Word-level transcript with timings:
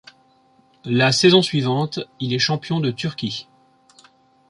La 0.83 1.11
saison 1.11 1.43
suivante 1.43 1.99
il 2.19 2.33
est 2.33 2.39
champion 2.39 2.79
de 2.79 2.89
Turquie. 2.89 3.47